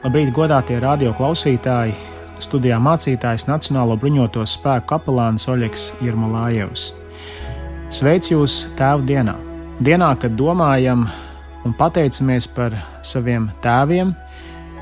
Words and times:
Labrīt, 0.00 0.30
godātie 0.32 0.78
radio 0.80 1.10
klausītāji! 1.12 1.92
Studijā 2.40 2.78
mācītājs 2.80 3.42
Nacionālo 3.44 3.98
bruņoto 4.00 4.46
spēku 4.48 4.86
kapelāns 4.88 5.44
Oļegs 5.52 5.90
Irmalājevs. 6.00 6.86
Sveic 7.92 8.30
jūs 8.30 8.54
Tēvu 8.78 9.02
dienā! 9.10 9.34
Dienā, 9.84 10.08
kad 10.22 10.32
domājam 10.40 11.02
un 11.68 11.74
pateicamies 11.76 12.48
par 12.48 12.78
saviem 13.04 13.50
tēviem, 13.60 14.14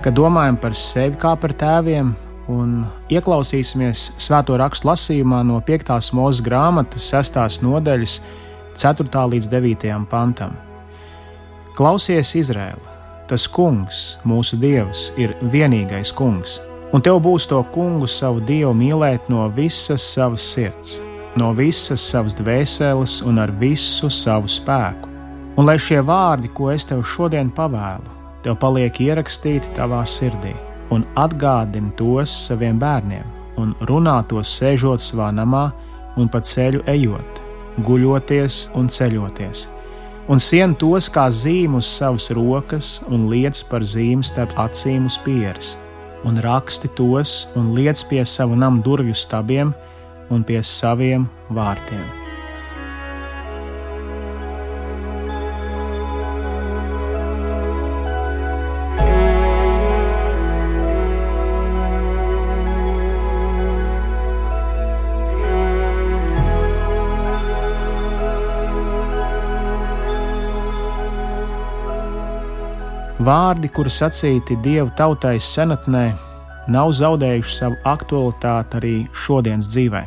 kad 0.05 0.15
domājam 0.15 0.61
par 0.63 0.77
sevi 0.79 1.19
kā 1.19 1.33
par 1.35 1.51
tēviem 1.65 2.13
un 2.55 2.77
ieklausīsimies 3.11 4.05
svēto 4.23 4.55
rakstu 4.63 4.87
lasījumā 4.87 5.41
no 5.49 5.59
5. 5.67 6.13
mūža 6.15 6.45
grāmatas 6.47 7.09
6. 7.11 7.59
nodaļas, 7.67 8.21
4. 8.79 9.27
līdz 9.35 9.51
9. 9.57 9.99
pantam. 10.15 10.55
Klausies, 11.75 12.37
Izraēla! 12.39 12.98
Tas 13.29 13.45
kungs, 13.45 14.17
mūsu 14.25 14.57
dievs, 14.57 15.11
ir 15.21 15.35
vienīgais 15.53 16.15
kungs, 16.17 16.63
un 16.97 17.03
tev 17.05 17.19
būs 17.27 17.45
to 17.51 17.59
kungu 17.75 18.09
savu 18.09 18.41
dievu 18.41 18.71
mīlēt 18.73 19.29
no 19.29 19.43
visas 19.53 20.07
savas 20.15 20.47
sirds, 20.55 20.95
no 21.37 21.51
visas 21.53 22.01
savas 22.01 22.39
dvēseles 22.39 23.19
un 23.29 23.43
ar 23.45 23.53
visu 23.61 24.09
savu 24.09 24.49
spēku. 24.49 25.13
Un 25.61 25.69
lai 25.69 25.77
šie 25.77 26.01
vārdi, 26.01 26.49
ko 26.57 26.71
es 26.73 26.89
tev 26.89 27.05
šodien 27.05 27.53
pavēlu, 27.53 28.17
tev 28.47 28.57
paliek 28.65 28.97
ierakstīti 28.97 29.77
tavā 29.77 30.07
sirdī, 30.09 30.57
un 30.89 31.05
atgādini 31.21 31.93
tos 32.01 32.33
saviem 32.49 32.81
bērniem, 32.81 33.29
un 33.61 33.77
runā 33.91 34.23
tos 34.31 34.57
sēžot 34.57 35.05
savā 35.05 35.29
namā 35.37 35.67
un 36.17 36.33
pa 36.33 36.41
ceļu 36.41 36.87
ejot, 36.89 37.43
guļoties 37.85 38.71
un 38.73 38.89
ceļoties 38.89 39.69
un 40.29 40.41
sien 40.43 40.75
tos 40.77 41.09
kā 41.13 41.27
zīmu 41.33 41.81
uz 41.81 41.89
savas 41.89 42.29
rokas 42.37 42.99
un 43.09 43.29
liec 43.33 43.63
par 43.71 43.85
zīmi 43.85 44.27
starp 44.27 44.53
acīm 44.61 45.09
uz 45.09 45.17
pieres, 45.25 45.75
un 46.29 46.41
raksti 46.45 46.93
tos 47.01 47.47
un 47.57 47.73
liec 47.79 48.05
pie 48.11 48.25
savu 48.29 48.57
namu 48.57 48.85
durvju 48.85 49.17
stabiem 49.17 49.75
un 50.31 50.45
pie 50.45 50.63
saviem 50.63 51.29
vārtiem. 51.49 52.28
Vārdi, 73.29 73.69
kuri 73.69 73.91
sacīti 73.93 74.55
Dieva 74.65 74.89
tautai 74.97 75.35
senatnē, 75.43 76.15
nav 76.73 76.95
zaudējuši 76.97 77.57
savu 77.59 77.77
aktualitāti 77.91 78.79
arī 78.79 78.93
šodienas 79.13 79.69
dzīvē. 79.69 80.01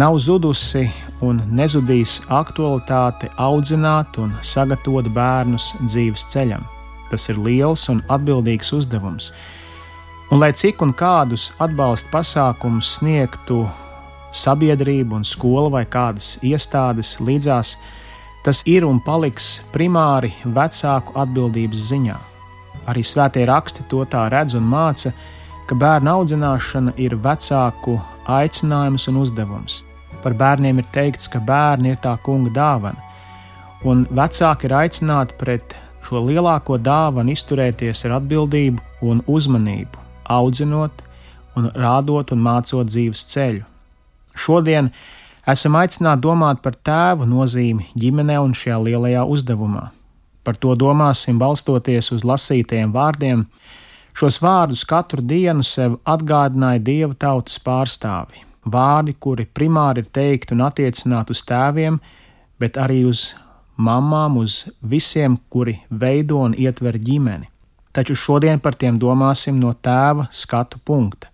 Nav 0.00 0.16
zudusi 0.24 0.86
un 1.26 1.42
nezudīs 1.58 2.14
aktualitāte 2.32 3.28
audzināt 3.36 4.16
un 4.22 4.32
sagatavot 4.40 5.10
bērnus 5.12 5.74
dzīves 5.82 6.24
ceļam. 6.32 6.64
Tas 7.10 7.28
ir 7.28 7.42
liels 7.44 7.84
un 7.92 8.00
atbildīgs 8.08 8.72
uzdevums. 8.78 9.34
Un 10.32 10.40
lai 10.40 10.54
cik 10.56 10.80
un 10.86 10.96
kādus 10.96 11.50
atbalsta 11.60 12.08
pasākumus 12.14 12.96
sniegtu 12.96 13.66
sabiedrība 14.32 15.20
un 15.20 15.28
skola 15.28 15.68
vai 15.76 15.84
kādas 15.84 16.38
iestādes 16.40 17.18
līdzās, 17.20 17.76
Tas 18.40 18.62
ir 18.64 18.86
un 18.88 18.96
paliks 19.04 19.58
primāri 19.68 20.30
vecāku 20.48 21.12
atbildības 21.20 21.88
ziņā. 21.90 22.29
Arī 22.88 23.04
svētie 23.04 23.44
raksti 23.48 23.84
to 23.90 24.04
tā 24.08 24.24
redz 24.32 24.56
un 24.56 24.64
māca, 24.64 25.12
ka 25.68 25.76
bērnu 25.78 26.14
audzināšana 26.14 26.96
ir 26.98 27.18
vecāku 27.20 27.98
aicinājums 28.30 29.06
un 29.10 29.20
uzdevums. 29.20 29.82
Par 30.22 30.34
bērniem 30.36 30.80
ir 30.80 30.88
teikts, 30.92 31.28
ka 31.30 31.40
bērni 31.40 31.94
ir 31.94 32.00
tā 32.02 32.16
kunga 32.24 32.50
dāvana, 32.56 32.98
un 33.84 34.04
vecāki 34.10 34.68
ir 34.68 34.76
aicināti 34.80 35.36
pret 35.40 35.76
šo 36.04 36.22
lielāko 36.26 36.78
dāvanu 36.80 37.32
izturēties 37.36 38.04
ar 38.08 38.18
atbildību 38.18 39.06
un 39.06 39.22
uzmanību, 39.28 40.02
audzinot, 40.28 41.04
un 41.56 41.70
rādot 41.74 42.32
un 42.34 42.42
mācot 42.44 42.88
dzīves 42.88 43.24
ceļu. 43.32 43.64
Šodien 44.34 44.90
esam 45.48 45.78
aicināti 45.80 46.24
domāt 46.26 46.60
par 46.64 46.76
tēvu 46.76 47.28
nozīmi 47.28 47.90
ģimenē 47.98 48.38
un 48.42 48.54
šajā 48.56 48.78
lielajā 48.86 49.24
uzdevumā. 49.36 49.88
Par 50.50 50.56
to 50.58 50.72
domāsim 50.74 51.36
balstoties 51.38 52.08
uz 52.10 52.24
lasītajiem 52.26 52.90
vārdiem. 52.90 53.44
Šos 54.18 54.40
vārdus 54.42 54.80
katru 54.82 55.22
dienu 55.22 55.62
sev 55.62 55.92
atgādināja 56.02 56.80
dieva 56.88 57.14
tautas 57.14 57.60
pārstāvi. 57.62 58.42
Vārdi, 58.66 59.14
kuri 59.14 59.46
primāri 59.46 60.02
ir 60.02 60.08
teikti 60.10 60.56
un 60.56 60.64
attiecināti 60.66 61.36
uz 61.36 61.44
tēviem, 61.46 62.00
bet 62.58 62.80
arī 62.82 63.04
uz 63.06 63.28
mamām, 63.78 64.40
uz 64.42 64.64
visiem, 64.82 65.38
kuri 65.54 65.76
veido 66.02 66.42
un 66.42 66.58
ietver 66.58 66.98
ģimeni. 66.98 67.46
Taču 67.94 68.18
šodien 68.18 68.58
par 68.58 68.74
tiem 68.74 68.98
domāsim 68.98 69.62
no 69.62 69.70
tēva 69.70 70.26
skatu 70.34 70.82
punkta. 70.82 71.30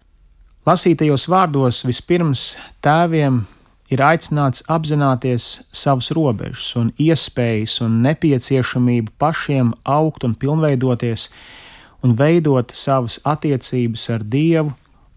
Lasītajos 0.69 1.25
vārdos 1.33 1.87
vispirms 1.89 2.51
tēviem 2.85 3.47
ir 3.93 4.03
aicināts 4.03 4.65
apzināties 4.73 5.47
savus 5.73 6.11
robežas 6.17 6.73
un 6.79 6.91
iespējas 6.99 7.79
un 7.85 8.01
nepieciešamību 8.07 9.15
pašiem 9.19 9.73
augt 9.85 10.27
un 10.27 10.35
pilnveidoties 10.35 11.31
un 12.05 12.17
veidot 12.19 12.75
savas 12.75 13.21
attiecības 13.25 14.09
ar 14.15 14.27
Dievu 14.27 14.75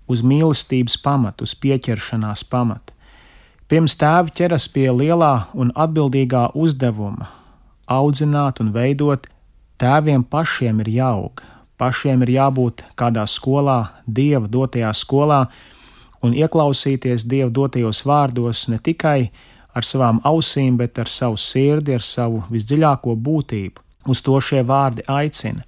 uz 0.09 0.24
mīlestības 0.25 0.97
pamatu, 1.03 1.46
uz 1.46 1.53
pieķeršanās 1.53 2.46
pamatu. 2.50 2.94
Pirms 3.69 3.94
tēvi 4.02 4.34
ķeras 4.34 4.66
pie 4.74 4.88
lielā 4.90 5.34
un 5.53 5.69
atbildīgā 5.78 6.47
uzdevuma 6.57 7.30
audzināt 7.90 8.62
un 8.62 8.72
veidot, 8.74 9.25
tēviem 9.81 10.24
pašiem 10.24 10.81
ir 10.84 10.91
jāaug, 11.00 11.41
pašiem 11.81 12.24
ir 12.25 12.34
jābūt 12.38 12.84
kādā 13.00 13.25
skolā, 13.30 13.80
Dieva 14.06 14.50
dotajā 14.50 14.91
skolā, 14.94 15.47
un 16.25 16.35
ieklausīties 16.35 17.25
Dieva 17.30 17.50
dotajos 17.53 18.03
vārdos 18.07 18.68
ne 18.72 18.80
tikai 18.84 19.30
ar 19.75 19.85
savām 19.85 20.19
ausīm, 20.25 20.78
bet 20.78 21.00
ar 21.00 21.09
savu 21.12 21.38
sirdi, 21.40 21.96
ar 21.96 22.03
savu 22.06 22.44
visdziļāko 22.52 23.16
būtību. 23.16 23.85
Uz 24.09 24.22
to 24.25 24.40
šie 24.41 24.63
vārdi 24.66 25.06
aicina. 25.07 25.66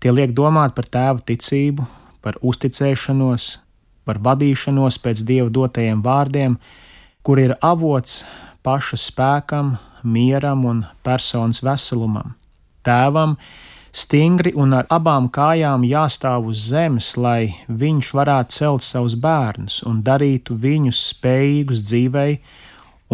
Tie 0.00 0.12
liek 0.12 0.34
domāt 0.36 0.74
par 0.76 0.86
tēva 0.92 1.22
ticību, 1.26 1.86
par 2.22 2.36
uzticēšanos, 2.44 3.48
par 4.06 4.20
vadīšanos 4.22 5.00
pēc 5.02 5.24
Dieva 5.26 5.50
dotajiem 5.50 6.02
vārdiem, 6.04 6.58
kur 7.26 7.40
ir 7.42 7.56
avots 7.64 8.22
paša 8.66 8.98
spēkam, 9.00 9.76
mieram 10.06 10.64
un 10.68 10.84
personas 11.02 11.62
veselumam. 11.64 12.36
Tēvam 12.86 13.34
stingri 13.96 14.52
un 14.56 14.74
ar 14.76 14.86
abām 14.92 15.30
kājām 15.32 15.84
jāstāv 15.88 16.50
uz 16.50 16.68
zemes, 16.70 17.14
lai 17.16 17.56
viņš 17.68 18.12
varētu 18.18 18.56
celt 18.58 18.84
savus 18.84 19.16
bērnus 19.16 19.80
un 19.88 20.02
darītu 20.04 20.56
viņus 20.60 21.00
spējīgus 21.14 21.82
dzīvei 21.86 22.36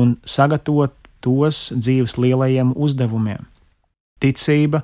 un 0.03 0.17
sagatavot 0.25 0.95
tos 1.23 1.69
dzīves 1.77 2.17
lielajiem 2.19 2.73
uzdevumiem. 2.75 3.47
Ticība, 4.23 4.83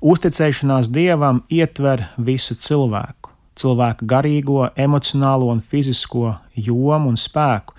uzticēšanās 0.00 0.90
dievam 0.92 1.42
ietver 1.48 2.04
visu 2.16 2.56
cilvēku, 2.60 3.32
cilvēka 3.56 4.08
garīgo, 4.08 4.66
emocionālo 4.76 5.48
un 5.52 5.62
fizisko 5.64 6.34
jomu 6.56 7.12
un 7.12 7.16
spēku. 7.20 7.76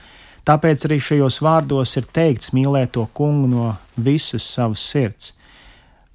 Tāpēc 0.49 0.87
arī 0.87 0.97
šajos 0.97 1.37
vārdos 1.45 1.93
ir 2.01 2.09
teikts 2.09 2.55
mīlēt 2.57 2.95
to 2.97 3.05
kungu 3.13 3.49
no 3.49 3.67
visas 3.97 4.47
savas 4.49 4.81
sirds 4.81 5.35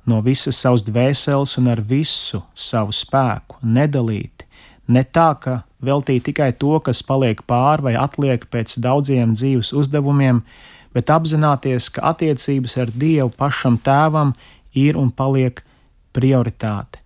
no 0.07 0.23
visas 0.23 0.59
savas 0.63 0.85
dvēseles 0.87 1.57
un 1.61 1.71
ar 1.73 1.83
visu 1.83 2.43
savu 2.55 2.95
spēku, 2.95 3.59
nedalīti, 3.63 4.47
ne 4.89 5.03
tā, 5.05 5.33
ka 5.41 5.61
veltīt 5.83 6.29
tikai 6.31 6.53
to, 6.59 6.79
kas 6.81 7.03
paliek 7.07 7.43
pāri 7.47 7.89
vai 7.89 7.95
atliek 8.01 8.47
pēc 8.51 8.79
daudziem 8.83 9.35
dzīves 9.37 9.73
uzdevumiem, 9.77 10.43
bet 10.95 11.11
apzināties, 11.13 11.91
ka 11.93 12.13
attiecības 12.13 12.79
ar 12.81 12.93
Dievu 12.95 13.33
pašam 13.37 13.79
tēvam 13.79 14.33
ir 14.75 14.97
un 14.97 15.11
paliek 15.11 15.61
prioritāte. 16.17 17.03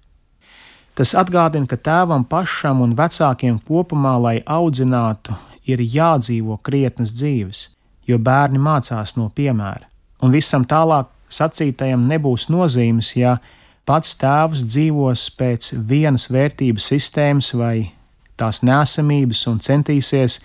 Tas 0.94 1.14
atgādina, 1.16 1.66
ka 1.66 1.78
tēvam 1.80 2.26
pašam 2.28 2.82
un 2.84 2.92
vecākiem 2.98 3.58
kopumā, 3.66 4.18
lai 4.20 4.36
audzinātu, 4.44 5.34
ir 5.64 5.80
jādzīvo 5.80 6.58
krietnas 6.66 7.14
dzīves, 7.14 7.68
jo 8.08 8.18
bērni 8.18 8.60
mācās 8.60 9.16
no 9.16 9.28
piemēra, 9.34 9.86
un 10.20 10.34
visam 10.34 10.66
tālāk 10.68 11.08
sacītajam 11.30 12.06
nebūs 12.10 12.48
nozīmes, 12.52 13.14
ja 13.16 13.38
pats 13.88 14.16
tēvs 14.20 14.64
dzīvos 14.66 15.28
pēc 15.38 15.72
vienas 15.88 16.28
vērtības 16.30 16.90
sistēmas 16.92 17.52
vai 17.58 17.92
tās 18.40 18.62
nesamības 18.66 19.46
un 19.50 19.60
centīsies 19.62 20.40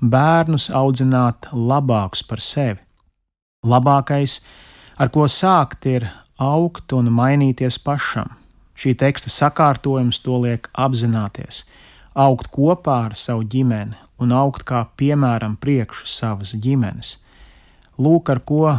bērnus 0.00 0.70
audzināt 0.74 1.50
labākus 1.52 2.22
par 2.26 2.40
sevi. 2.44 2.80
Labākais, 3.66 4.40
ar 4.96 5.10
ko 5.12 5.26
sākt, 5.28 5.86
ir 5.86 6.08
augt 6.40 6.92
un 6.96 7.10
mainīties 7.12 7.76
pašam. 7.84 8.36
Šī 8.80 8.94
teksta 8.96 9.28
sakārtojums 9.28 10.22
to 10.24 10.38
liek 10.40 10.70
apzināties, 10.72 11.66
augt 12.16 12.48
kopā 12.54 13.02
ar 13.10 13.16
savu 13.18 13.44
ģimeni 13.44 13.98
un 14.20 14.32
augt 14.36 14.64
kā 14.68 14.86
piemēram 14.96 15.58
priekš 15.60 16.06
savas 16.08 16.54
ģimenes. 16.56 17.18
Lūk, 18.00 18.32
ar 18.32 18.40
ko 18.40 18.78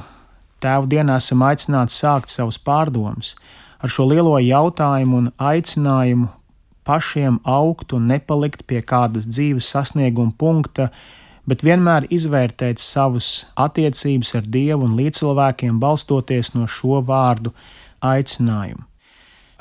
Tēvu 0.61 0.89
dienā 0.91 1.17
esam 1.21 1.41
aicināti 1.45 1.95
sākt 1.95 2.29
savus 2.29 2.59
pārdomas, 2.61 3.33
ar 3.81 3.89
šo 3.89 4.05
lielo 4.11 4.35
jautājumu 4.37 5.17
un 5.17 5.31
aicinājumu 5.41 6.29
pašiem 6.85 7.39
augt 7.45 7.93
un 7.93 8.07
nepalikt 8.09 8.65
pie 8.69 8.81
kādas 8.85 9.27
dzīves 9.29 9.69
sasnieguma 9.73 10.33
punkta, 10.37 10.89
bet 11.49 11.65
vienmēr 11.65 12.07
izvērtēt 12.13 12.81
savus 12.81 13.47
attiecības 13.57 14.35
ar 14.37 14.47
Dievu 14.53 14.85
un 14.85 14.95
līdzcilvēkiem, 14.99 15.79
balstoties 15.81 16.53
no 16.53 16.67
šo 16.69 17.01
vārdu 17.05 17.53
aicinājumu. 18.05 18.85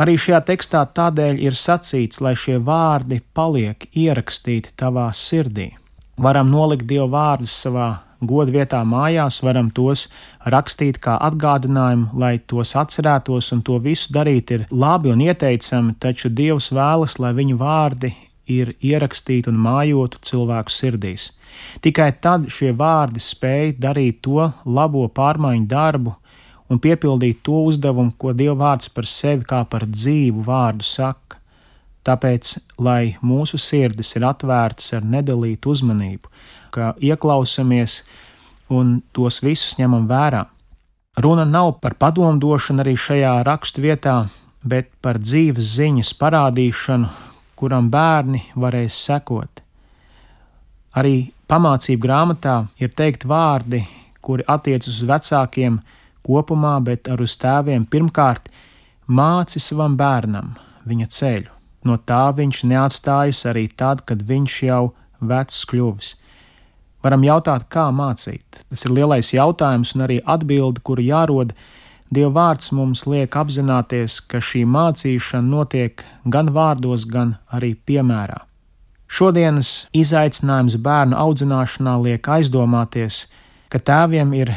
Arī 0.00 0.16
šajā 0.16 0.40
tekstā 0.48 0.86
tādēļ 0.96 1.40
ir 1.44 1.56
sacīts, 1.60 2.22
lai 2.24 2.32
šie 2.32 2.56
vārdi 2.64 3.20
paliek 3.36 3.84
ierakstīti 3.92 4.72
tavā 4.80 5.10
sirdī. 5.12 5.74
Varam 6.20 6.48
nolikt 6.52 6.86
Dievu 6.88 7.10
vārdus 7.12 7.52
savā 7.64 7.90
godu 8.20 8.54
vietā 8.54 8.82
mājās, 8.86 9.40
varam 9.44 9.70
tos 9.74 10.06
rakstīt 10.44 11.00
kā 11.02 11.16
atgādinājumu, 11.28 12.10
lai 12.20 12.38
tos 12.38 12.74
atcerētos, 12.76 13.52
un 13.54 13.62
to 13.66 13.78
visu 13.82 14.12
darīt 14.14 14.52
ir 14.54 14.66
labi 14.70 15.12
un 15.12 15.22
ieteicami, 15.24 15.96
taču 16.00 16.28
Dievs 16.28 16.70
vēlas, 16.76 17.18
lai 17.22 17.32
viņu 17.36 17.58
vārdi 17.60 18.14
ir 18.50 18.74
ierakstīti 18.82 19.50
un 19.50 19.60
mājotu 19.62 20.20
cilvēku 20.26 20.74
sirdīs. 20.74 21.30
Tikai 21.84 22.10
tad 22.22 22.48
šie 22.52 22.72
vārdi 22.76 23.22
spēj 23.22 23.74
darīt 23.80 24.20
to 24.26 24.50
labo 24.64 25.06
pārmaiņu 25.14 25.68
darbu 25.70 26.14
un 26.70 26.78
piepildīt 26.78 27.42
to 27.46 27.64
uzdevumu, 27.66 28.14
ko 28.18 28.32
Dieva 28.36 28.56
vārds 28.64 28.90
par 28.94 29.08
sevi 29.10 29.46
kā 29.48 29.64
par 29.66 29.86
dzīvu 29.90 30.44
vārdu 30.46 30.86
saka. 30.86 31.38
Tāpēc, 32.06 32.54
lai 32.80 33.16
mūsu 33.20 33.58
sirdis 33.60 34.14
ir 34.16 34.24
atvērtas 34.24 34.94
ar 34.96 35.04
nedalītu 35.04 35.74
uzmanību, 35.74 36.30
ka 36.70 36.94
ieklausamies 37.02 38.02
un 38.70 39.00
tos 39.12 39.40
visus 39.42 39.76
ņemam 39.78 40.06
vērā. 40.10 40.44
Runa 41.20 41.44
nav 41.44 41.74
par 41.82 41.96
padomdošanu 41.98 42.84
arī 42.84 42.94
šajā 42.96 43.32
rakstu 43.46 43.82
vietā, 43.82 44.16
bet 44.62 44.90
par 45.02 45.18
dzīves 45.18 45.74
ziņas 45.76 46.12
parādīšanu, 46.20 47.08
kuram 47.58 47.90
bērni 47.92 48.44
varēs 48.54 48.96
sekot. 49.08 49.62
Arī 50.96 51.30
pamācību 51.50 52.02
grāmatā 52.02 52.56
ir 52.78 52.94
teikt 52.96 53.26
vārdi, 53.28 53.82
kuri 54.22 54.46
attiecas 54.48 54.94
uz 54.94 55.02
vecākiem 55.06 55.80
kopumā, 56.26 56.78
bet 56.84 57.08
ar 57.08 57.22
uz 57.22 57.36
tēviem 57.40 57.86
pirmkārt 57.90 58.48
māci 59.08 59.60
savam 59.62 59.96
bērnam 59.98 60.54
viņa 60.86 61.10
ceļu. 61.18 61.50
No 61.84 61.96
tā 61.96 62.26
viņš 62.36 62.64
neatstājas 62.68 63.46
arī 63.48 63.66
tad, 63.72 64.04
kad 64.04 64.22
viņš 64.28 64.56
jau 64.66 64.82
vecs 65.20 65.62
kļuvis. 65.70 66.14
Varam 67.04 67.24
jautāt, 67.24 67.64
kā 67.72 67.88
mācīt. 67.96 68.60
Tas 68.68 68.84
ir 68.84 68.92
lielais 68.92 69.32
jautājums 69.32 69.94
un 69.96 70.04
arī 70.04 70.20
atbilde, 70.28 70.82
kuru 70.84 71.04
jārod. 71.06 71.54
Dieva 72.12 72.32
vārds 72.36 72.72
mums 72.76 73.06
liek 73.06 73.36
apzināties, 73.38 74.18
ka 74.28 74.42
šī 74.42 74.66
mācīšana 74.68 75.46
notiek 75.46 76.04
gan 76.26 76.50
vārdos, 76.52 77.06
gan 77.08 77.36
arī 77.54 77.72
piemērā. 77.86 78.42
Šodienas 79.10 79.88
izaicinājums 79.96 80.76
bērnu 80.82 81.16
audzināšanā 81.18 81.96
liek 82.04 82.28
aizdomāties, 82.30 83.24
ka 83.70 83.80
tēviem 83.82 84.34
ir 84.38 84.52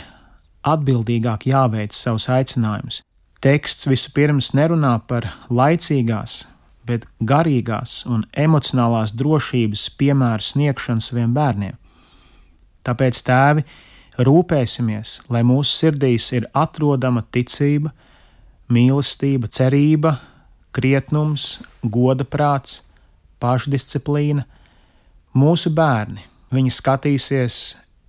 atbildīgāk 0.68 1.48
jāveic 1.50 1.96
savus 1.96 2.28
aicinājumus. 2.30 3.02
Teksts 3.44 3.90
vispirms 3.90 4.54
nerunā 4.56 4.94
par 5.08 5.32
laicīgās, 5.52 6.44
bet 6.88 7.08
garīgās 7.20 8.04
un 8.08 8.28
emocionālās 8.46 9.16
drošības 9.20 9.88
piemēru 10.00 10.46
sniegšanu 10.52 11.04
saviem 11.04 11.34
bērniem. 11.36 11.76
Tāpēc, 12.84 13.20
tēvi, 13.28 13.64
rūpēsimies, 14.20 15.20
lai 15.32 15.44
mūsu 15.48 15.78
sirdīs 15.78 16.30
ir 16.36 16.50
atrodama 16.54 17.24
ticība, 17.34 17.94
mīlestība, 18.74 19.50
cerība, 19.52 20.18
krietnums, 20.74 21.62
goda 21.84 22.26
prāts, 22.26 22.82
pašdisciplīna. 23.44 24.46
Mūsu 25.38 25.72
bērni, 25.74 26.26
viņi 26.54 26.74
skatīsies 26.74 27.62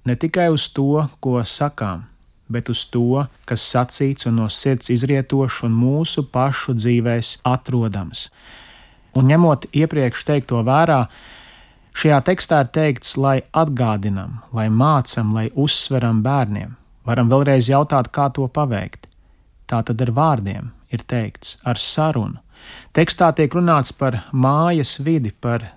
ne 0.05 0.17
tikai 0.21 0.51
uz 0.53 0.67
to, 0.73 1.07
ko 1.21 1.39
sakām, 1.49 2.05
bet 2.49 2.69
uz 2.73 2.85
to, 2.93 3.25
kas 3.49 3.65
sacīts 3.65 4.29
un 4.29 4.43
no 4.43 4.51
sirds 4.53 4.93
izrietošs 4.93 5.63
un 5.69 5.77
mūsu 5.77 6.27
pašu 6.33 6.77
dzīvēs 6.77 7.39
atrodams. 7.49 8.29
Un 9.15 9.31
ņemot 9.31 9.71
iepriekš 9.73 10.27
teikto 10.29 10.61
vērā, 10.67 11.05
Šajā 11.95 12.21
tekstā 12.27 12.65
ir 12.65 12.71
teikts, 12.75 13.15
lai 13.17 13.37
atgādinam, 13.55 14.41
lai 14.53 14.67
mācam, 14.67 15.31
lai 15.37 15.47
uzsveram 15.55 16.25
bērniem. 16.25 16.75
Varam 17.07 17.31
vēlreiz 17.31 17.69
jautāt, 17.71 18.11
kā 18.11 18.31
to 18.35 18.49
paveikt. 18.49 19.07
Tā 19.71 19.83
tad 19.87 20.03
ar 20.03 20.11
vārdiem 20.17 20.73
ir 20.91 21.05
teikts, 21.07 21.59
ar 21.65 21.79
sarunu. 21.79 22.41
Tekstā 22.97 23.31
tiek 23.37 23.55
runāts 23.55 23.93
par 23.95 24.25
mājas 24.33 24.97
vidi, 25.07 25.31
par 25.31 25.69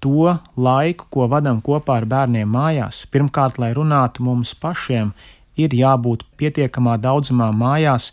to 0.00 0.32
laiku, 0.56 1.06
ko 1.12 1.28
vadām 1.30 1.60
kopā 1.62 2.00
ar 2.00 2.08
bērniem 2.08 2.50
mājās. 2.50 3.04
Pirmkārt, 3.12 3.60
lai 3.60 3.70
runātu 3.76 4.24
mums 4.26 4.54
pašiem, 4.58 5.12
ir 5.60 5.76
jābūt 5.76 6.24
pietiekamā 6.40 6.96
daudzumā 6.98 7.50
mājās, 7.52 8.10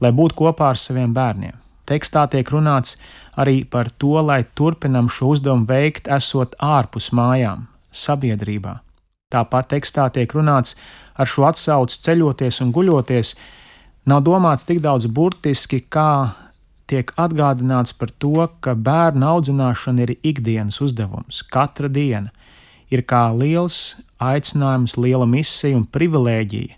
lai 0.00 0.10
būtu 0.14 0.40
kopā 0.42 0.72
ar 0.72 0.80
saviem 0.80 1.14
bērniem. 1.14 1.54
Tekstā 1.88 2.26
tiek 2.28 2.50
runāts 2.52 2.98
arī 3.38 3.62
par 3.64 3.88
to, 3.90 4.18
lai 4.20 4.42
turpinam 4.58 5.08
šo 5.08 5.32
uzdevumu 5.34 5.68
veikt, 5.68 6.10
esot 6.12 6.56
ārpus 6.60 7.10
mājām, 7.16 7.66
sabiedrībā. 7.90 8.78
Tāpat 9.32 9.70
tekstā 9.74 10.08
tiek 10.12 10.32
runāts 10.32 10.76
ar 11.16 11.28
šo 11.28 11.48
atsauci 11.48 12.00
ceļoties 12.04 12.60
un 12.64 12.72
guļoties, 12.76 13.34
nav 14.08 14.22
domāts 14.24 14.64
tik 14.68 14.80
daudz 14.84 15.08
burtiski, 15.12 15.82
kā 15.84 16.32
tiek 16.88 17.12
atgādināts 17.20 17.92
par 17.92 18.12
to, 18.16 18.48
ka 18.64 18.72
bērnu 18.74 19.28
audzināšana 19.28 20.06
ir 20.06 20.14
ikdienas 20.22 20.80
uzdevums, 20.84 21.42
katra 21.52 21.90
diena 21.92 22.32
ir 22.88 23.04
kā 23.04 23.28
liels 23.36 23.98
aicinājums, 24.18 24.96
liela 24.96 25.28
misija 25.28 25.76
un 25.76 25.84
privilēģija, 25.84 26.76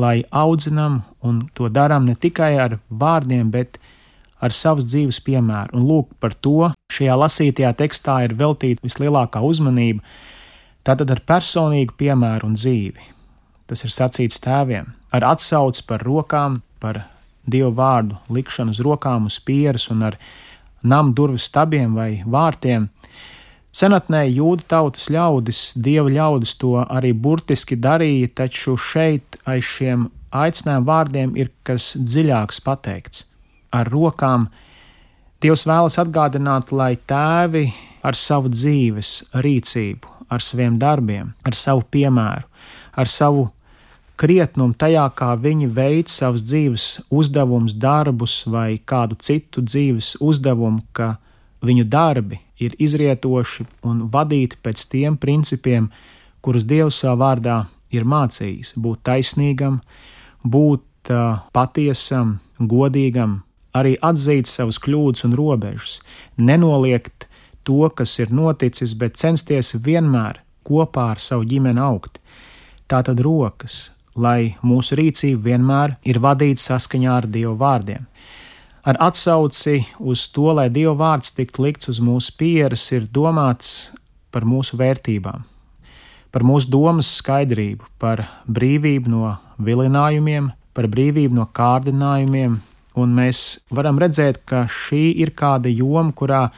lai 0.00 0.20
audzinam 0.30 1.00
un 1.24 1.42
to 1.56 1.68
darām 1.72 2.06
ne 2.08 2.14
tikai 2.14 2.52
ar 2.60 2.78
vārdiem, 2.88 3.48
bet 3.50 3.79
ar 4.40 4.54
savas 4.56 4.88
dzīves 4.88 5.20
piemēru. 5.24 5.76
Un 5.76 5.86
lūk, 5.86 6.10
par 6.20 6.34
to 6.34 6.72
šajā 6.92 7.16
lasītajā 7.20 7.72
tekstā 7.78 8.20
ir 8.26 8.36
veltīta 8.38 8.84
vislielākā 8.86 9.42
uzmanība. 9.44 10.02
Tātad 10.86 11.12
ar 11.12 11.22
personīgu 11.28 11.96
piemēru 12.00 12.50
un 12.50 12.56
dzīvi. 12.56 13.10
Tas 13.70 13.84
ir 13.86 13.94
sacīts 13.94 14.40
tēviem, 14.42 14.88
ar 15.14 15.26
atsauci 15.34 15.84
par 15.86 16.02
rokām, 16.02 16.62
par 16.82 17.04
dievu 17.46 17.70
vārdu 17.76 18.16
likšanu 18.32 18.74
uz 18.74 18.80
rokām, 18.82 19.28
uz 19.30 19.38
pieres 19.44 19.86
un 19.92 20.08
ar 20.08 20.16
namu 20.82 21.14
durvju 21.14 21.38
stabiem 21.44 21.94
vai 21.94 22.10
vārtiem. 22.26 22.88
Senatnē 23.70 24.24
jūdu 24.26 24.66
tautas 24.66 25.06
ļaudis, 25.12 25.60
dieva 25.78 26.10
ļaudis 26.10 26.56
to 26.58 26.80
arī 26.82 27.12
burtiski 27.14 27.78
darīja, 27.78 28.32
taču 28.42 28.74
šeit 28.74 29.38
aiz 29.46 29.68
šiem 29.76 30.08
aicinājumu 30.34 30.90
vārdiem 30.90 31.36
ir 31.38 31.52
kas 31.62 31.92
dziļāks 31.94 32.64
pateikts 32.66 33.29
ar 33.72 33.90
rokām, 33.90 34.48
Dievs 35.40 35.62
vēlas 35.64 35.96
atgādināt, 35.96 36.68
lai 36.68 36.98
tēvi 37.08 37.70
ar 38.04 38.16
savu 38.18 38.50
dzīves 38.52 39.30
rīcību, 39.32 40.10
ar 40.28 40.44
saviem 40.44 40.76
darbiem, 40.76 41.30
ar 41.48 41.56
savu 41.56 41.86
piemēru, 41.88 42.44
ar 42.92 43.08
savu 43.08 43.46
krietnumu 44.20 44.76
tajā, 44.76 45.06
kā 45.16 45.30
viņi 45.40 45.70
veic 45.72 46.12
savus 46.12 46.44
dzīves 46.44 46.86
uzdevumus, 47.08 47.72
darbus 47.72 48.42
vai 48.44 48.76
kādu 48.84 49.16
citu 49.16 49.64
dzīves 49.64 50.18
uzdevumu, 50.20 50.84
ka 50.92 51.14
viņu 51.64 51.86
darbi 51.88 52.40
ir 52.60 52.76
izrietoši 52.76 53.64
un 53.88 54.04
vadīti 54.12 54.60
pēc 54.60 54.84
tiem 54.92 55.16
principiem, 55.20 55.88
kurus 56.44 56.68
Dievs 56.68 57.00
savā 57.00 57.16
vārdā 57.24 57.62
ir 57.90 58.04
mācījis- 58.04 58.74
būt 58.84 59.02
taisnīgam, 59.08 59.80
būt 60.44 61.12
uh, 61.12 61.40
patiesam, 61.52 62.38
godīgam, 62.60 63.40
arī 63.76 63.96
atzīt 64.02 64.50
savus 64.50 64.80
kļūdas 64.82 65.26
un 65.28 65.36
robežas, 65.38 66.00
nenoliegt 66.36 67.28
to, 67.64 67.88
kas 67.94 68.18
ir 68.18 68.32
noticis, 68.34 68.94
bet 68.98 69.18
censties 69.20 69.74
vienmēr 69.84 70.40
kopā 70.66 71.10
ar 71.14 71.22
savu 71.22 71.46
ģimeni 71.48 71.82
augt. 71.82 72.18
Tātad 72.90 73.20
rokas, 73.22 73.90
lai 74.18 74.56
mūsu 74.66 74.98
rīcība 74.98 75.52
vienmēr 75.52 75.96
ir 76.04 76.18
vadīta 76.22 76.62
saskaņā 76.62 77.16
ar 77.20 77.28
Dieva 77.30 77.54
vārdiem. 77.58 78.06
Ar 78.80 78.96
atsauci 79.04 79.84
uz 80.00 80.24
to, 80.32 80.48
lai 80.56 80.70
Dieva 80.72 80.96
vārds 80.96 81.34
tiktu 81.36 81.66
likts 81.66 81.90
uz 81.92 82.00
mūsu 82.02 82.34
pieres, 82.40 82.86
ir 82.96 83.06
domāts 83.12 83.92
par 84.32 84.46
mūsu 84.48 84.78
vērtībām, 84.80 85.44
par 86.32 86.46
mūsu 86.46 86.70
domas 86.72 87.10
skaidrību, 87.20 87.84
par 88.00 88.24
brīvību 88.48 89.12
no 89.12 89.34
vilinājumiem, 89.60 90.50
par 90.74 90.88
brīvību 90.88 91.36
no 91.36 91.46
kārdinājumiem, 91.54 92.58
Un 92.98 93.14
mēs 93.14 93.60
varam 93.70 94.00
redzēt, 94.02 94.42
ka 94.48 94.64
šī 94.66 95.12
ir 95.22 95.30
kāda 95.38 95.70
joma, 95.70 96.10
kurā 96.16 96.48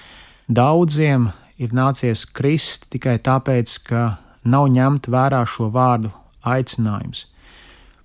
daudziem 0.48 1.28
ir 1.60 1.74
nācies 1.76 2.24
krist 2.24 2.88
tikai 2.92 3.18
tāpēc, 3.20 3.76
ka 3.88 4.02
nav 4.44 4.70
ņemt 4.72 5.08
vērā 5.12 5.44
šo 5.46 5.68
vārdu 5.74 6.10
aicinājums. 6.42 7.26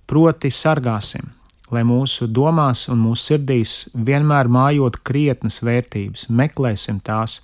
Proti, 0.08 0.50
sargāsim, 0.54 1.32
lai 1.72 1.82
mūsu 1.84 2.28
domās 2.32 2.86
un 2.92 3.00
mūsu 3.02 3.32
sirdīs 3.32 3.74
vienmēr 3.92 4.48
mājot 4.48 5.00
krietnas 5.04 5.60
vērtības, 5.64 6.28
meklēsim 6.28 7.00
tās. 7.04 7.40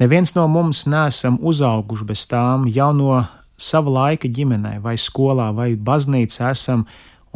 Neviens 0.00 0.34
no 0.36 0.46
mums 0.48 0.86
nesam 0.88 1.38
uzauguši 1.42 2.06
bez 2.08 2.26
tām 2.30 2.68
jau 2.70 2.92
no 2.96 3.18
sava 3.60 3.92
laika 3.92 4.28
ģimenē, 4.28 4.78
vai 4.80 4.96
skolā, 4.96 5.50
vai 5.56 5.74
baznīcā 5.76 6.52
esam 6.54 6.86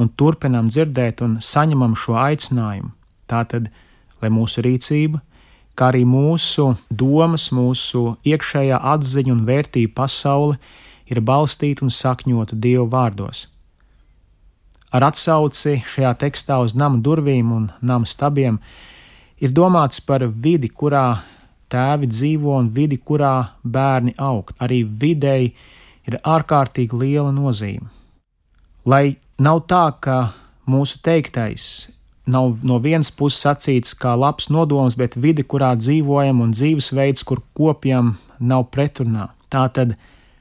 un 0.01 0.11
turpinām 0.19 0.71
dzirdēt 0.73 1.23
un 1.25 1.39
saņemam 1.41 1.95
šo 1.99 2.17
aicinājumu. 2.19 2.91
Tātad, 3.31 3.71
lai 4.23 4.31
mūsu 4.33 4.65
rīcība, 4.65 5.21
kā 5.79 5.91
arī 5.93 6.05
mūsu 6.09 6.75
domas, 6.91 7.49
mūsu 7.55 8.17
iekšējā 8.27 8.81
atziņa 8.95 9.33
un 9.35 9.45
vērtība 9.49 9.95
pasaule 10.03 10.59
ir 11.11 11.21
balstīta 11.21 11.85
un 11.87 11.93
sakņota 11.93 12.57
Dieva 12.57 12.87
vārdos. 12.91 13.49
Ar 14.95 15.09
atsauci 15.09 15.81
šajā 15.91 16.13
tekstā 16.21 16.61
uz 16.63 16.77
nama 16.79 17.01
durvīm 17.03 17.51
un 17.53 17.71
nama 17.83 18.07
stabiem 18.07 18.61
ir 19.43 19.51
domāts 19.51 19.99
par 19.99 20.23
vidi, 20.29 20.71
kurā 20.71 21.19
tēvi 21.73 22.07
dzīvo 22.07 22.55
un 22.61 22.69
vidi, 22.71 23.01
kurā 23.03 23.35
bērni 23.65 24.15
aug. 24.23 24.53
Arī 24.63 24.85
videi 24.85 25.51
ir 26.07 26.21
ārkārtīgi 26.23 27.01
liela 27.01 27.33
nozīme. 27.35 27.91
Lai 28.87 29.17
nav 29.39 29.65
tā, 29.71 29.85
ka 30.01 30.19
mūsu 30.71 31.01
teiktais 31.05 31.91
nav 32.27 32.63
no 32.65 32.79
vienas 32.81 33.11
puses 33.13 33.43
sacīts 33.45 33.95
kā 34.01 34.15
labs 34.17 34.49
nodoms, 34.49 34.97
bet 34.97 35.17
vidi, 35.21 35.45
kurā 35.45 35.75
dzīvojam 35.77 36.41
un 36.41 36.55
dzīvesveids, 36.57 37.25
kur 37.27 37.43
kopjam, 37.57 38.15
nav 38.41 38.69
pretrunā. 38.73 39.29
Tā 39.53 39.67
tad 39.77 39.97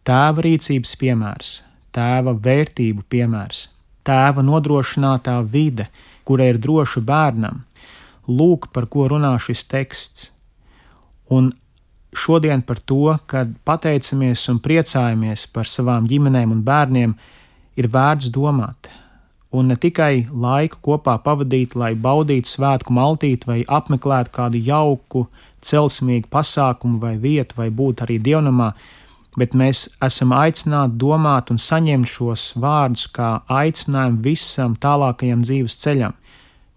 tēva 0.08 0.46
rīcības 0.46 0.96
piemērs, 1.00 1.52
tēva 1.96 2.34
vērtību 2.40 3.04
piemērs, 3.12 3.68
tēva 4.08 4.44
nodrošinātā 4.46 5.36
vide, 5.44 5.90
kura 6.24 6.48
ir 6.52 6.62
droša 6.62 7.04
bērnam. 7.04 7.64
Lūk, 8.28 8.70
par 8.72 8.88
ko 8.88 9.10
runā 9.12 9.34
šis 9.44 9.66
teksts. 9.68 10.30
Un 11.28 11.52
šodien 12.16 12.62
par 12.64 12.80
to, 12.80 13.18
kad 13.28 13.52
pateicamies 13.68 14.46
un 14.52 14.62
priecājamies 14.64 15.50
par 15.52 15.68
savām 15.68 16.08
ģimenēm 16.08 16.54
un 16.56 16.62
bērniem, 16.64 17.16
ir 17.78 17.90
vērts 17.94 18.32
domāt. 18.34 18.90
Un 19.54 19.70
ne 19.70 19.76
tikai 19.78 20.26
laiku 20.30 20.80
kopā 20.82 21.20
pavadīt, 21.22 21.76
lai 21.78 21.94
baudītu 21.94 22.50
svētku 22.50 22.94
maltīti 22.96 23.46
vai 23.46 23.60
apmeklētu 23.70 24.34
kādu 24.34 24.62
jauku, 24.66 25.28
celsmīgu 25.64 26.30
pasākumu 26.34 27.00
vai 27.00 27.16
vietu, 27.22 27.60
vai 27.62 27.70
būt 27.70 28.02
arī 28.06 28.18
dievnamā, 28.18 28.72
bet 29.38 29.54
mēs 29.58 29.86
esam 30.04 30.34
aicināti 30.38 30.98
domāt 31.02 31.54
un 31.54 31.62
saņemt 31.62 32.10
šos 32.10 32.50
vārdus 32.60 33.06
kā 33.14 33.30
aicinājumu 33.62 34.22
visam 34.26 34.76
tālākajam 34.76 35.46
dzīves 35.46 35.78
ceļam. 35.86 36.18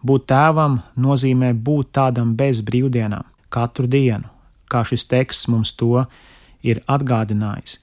Būt 0.07 0.29
tēvam 0.31 0.81
nozīmē 1.01 1.55
būt 1.67 1.95
tādam 1.97 2.35
bez 2.37 2.61
brīvdienām, 2.65 3.25
katru 3.49 3.89
dienu, 3.91 4.29
kā 4.69 4.85
šis 4.85 5.09
teksts 5.09 5.49
mums 5.49 5.73
to 5.81 6.05
ir 6.63 6.85
atgādinājis. 6.87 7.81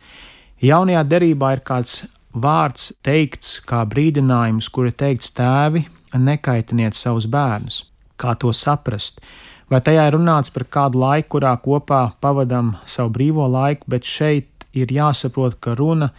Jaunajā 0.63 1.01
derībā 1.09 1.55
ir 1.57 1.63
kāds 1.65 2.03
vārds 2.33 2.91
teikts 3.05 3.59
kā 3.67 3.83
brīdinājums, 3.89 4.69
kur 4.73 4.89
ir 4.89 4.97
teikts 4.97 5.33
tēvi, 5.37 5.85
nekaitiniet 6.13 6.97
savus 6.97 7.27
bērnus. 7.29 7.83
Kā 8.17 8.35
to 8.39 8.53
saprast? 8.53 9.21
Vai 9.69 9.79
tajā 9.81 10.05
ir 10.07 10.17
runāts 10.17 10.51
par 10.53 10.67
kādu 10.69 11.01
laiku, 11.01 11.37
kurā 11.37 11.53
kopā 11.57 12.03
pavadām 12.21 12.75
savu 12.85 13.13
brīvo 13.15 13.47
laiku, 13.49 13.87
bet 13.89 14.05
šeit 14.05 14.67
ir 14.73 14.91
jāsaprot, 14.93 15.57
ka 15.61 15.73
runa 15.77 16.11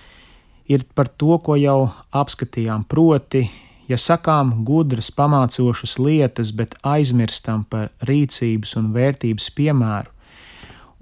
ir 0.70 0.86
par 0.94 1.08
to, 1.08 1.36
ko 1.38 1.58
jau 1.60 1.92
apskatījām. 2.14 2.86
Proti, 2.88 3.44
ja 3.90 3.98
sakām 4.00 4.64
gudras, 4.66 5.10
pamācošas 5.14 5.98
lietas, 6.00 6.54
bet 6.56 6.74
aizmirstam 6.82 7.66
par 7.68 7.92
rīcības 8.08 8.74
un 8.80 8.90
vērtības 8.96 9.50
piemēru, 9.54 10.10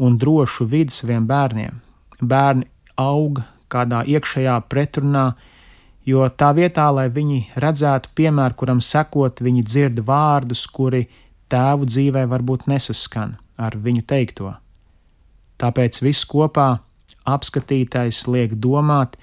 un 0.03 0.19
drošu 0.19 0.67
vidi 0.69 0.93
saviem 0.93 1.29
bērniem. 1.31 1.81
Bērni 2.21 2.69
aug 3.01 3.41
kādā 3.73 4.03
iekšējā 4.09 4.59
pretrunā, 4.71 5.33
jo 6.07 6.27
tā 6.29 6.53
vietā, 6.57 6.89
lai 6.95 7.09
viņi 7.13 7.45
redzētu 7.63 8.13
piemēru, 8.19 8.59
kuram 8.59 8.81
sekot, 8.85 9.43
viņi 9.45 9.65
dzird 9.67 10.03
vārdus, 10.07 10.67
kuri 10.67 11.07
tēvu 11.53 11.89
dzīvē 11.89 12.27
varbūt 12.31 12.69
nesaskan 12.71 13.37
ar 13.61 13.77
viņu 13.77 14.05
teikto. 14.09 14.55
Tāpēc 15.61 16.01
viss 16.03 16.27
kopā 16.27 16.83
apskatītais 17.29 18.25
liek 18.27 18.57
domāt 18.59 19.17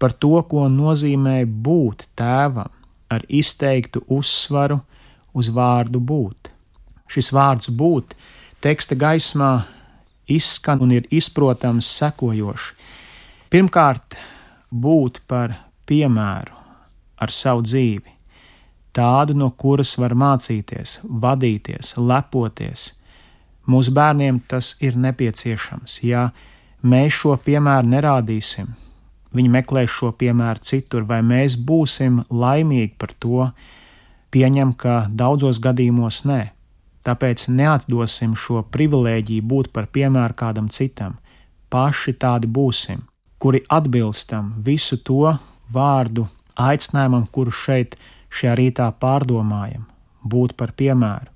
par 0.00 0.12
to, 0.12 0.36
ko 0.48 0.66
nozīmē 0.72 1.42
būt 1.44 2.06
tēvam, 2.18 2.70
ar 3.10 3.24
izteiktu 3.28 4.04
uzsvaru 4.08 4.80
uz 5.34 5.50
vārdu 5.52 6.00
būt. 6.00 6.50
Šis 7.10 7.32
vārds 7.34 7.70
būt 7.74 8.14
teksta 8.62 8.94
gaismā 8.94 9.64
izskan 10.30 10.82
un 10.84 10.92
ir 10.94 11.08
izprotams 11.10 11.88
sekojoši. 11.98 12.79
Pirmkārt, 13.50 14.14
būt 14.70 15.16
par 15.26 15.56
piemēru 15.90 16.54
ar 17.18 17.32
savu 17.34 17.64
dzīvi, 17.66 18.12
tādu, 18.94 19.34
no 19.34 19.48
kuras 19.58 19.96
var 19.98 20.14
mācīties, 20.14 21.00
vadīties, 21.02 21.96
lepoties. 21.98 22.84
Mūsu 23.66 23.96
bērniem 23.96 24.38
tas 24.46 24.76
ir 24.78 24.94
nepieciešams. 24.94 25.98
Ja 26.06 26.28
mēs 26.86 27.18
šo 27.18 27.34
piemēru 27.42 27.90
nerādīsim, 27.96 28.70
viņi 29.34 29.52
meklēs 29.58 29.98
šo 29.98 30.12
piemēru 30.22 30.62
citur, 30.70 31.02
vai 31.10 31.18
mēs 31.26 31.58
būsim 31.58 32.22
laimīgi 32.30 32.94
par 33.02 33.18
to, 33.18 33.50
pieņem, 34.30 34.76
ka 34.78 35.08
daudzos 35.10 35.58
gadījumos 35.58 36.22
nē. 36.30 36.42
Tāpēc 37.02 37.48
neatdosim 37.50 38.38
šo 38.38 38.62
privilēģiju 38.62 39.42
būt 39.42 39.74
par 39.74 39.90
piemēru 39.90 40.38
kādam 40.38 40.70
citam. 40.70 41.18
Paši 41.66 42.14
tādi 42.14 42.46
būsim, 42.46 43.09
kuri 43.40 43.62
atbilstam 43.72 44.52
visu 44.64 44.98
to 45.00 45.34
vārdu 45.72 46.26
aicinājumam, 46.60 47.24
kuru 47.32 47.52
šeit 47.54 47.96
šajā 48.30 48.56
rītā 48.60 48.88
pārdomājam, 49.00 49.86
būt 50.22 50.56
par 50.60 50.74
piemēru. 50.76 51.30